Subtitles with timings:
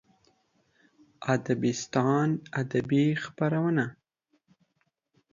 [1.33, 2.29] ادبستان
[2.61, 3.85] ادبي خپرونه